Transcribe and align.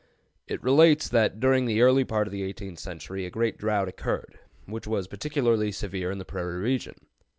It 0.47 0.63
relates 0.63 1.07
that 1.07 1.39
during 1.39 1.65
the 1.65 1.83
early 1.83 2.03
part 2.03 2.25
of 2.25 2.31
the 2.33 2.41
eighteenth 2.41 2.79
century 2.79 3.23
a 3.23 3.29
great 3.29 3.59
drought 3.59 3.87
occurred, 3.87 4.39
which 4.65 4.87
was 4.87 5.07
particularly 5.07 5.71
severe 5.71 6.09
in 6.09 6.17
the 6.17 6.25
prairie 6.25 6.59
region. 6.59 6.95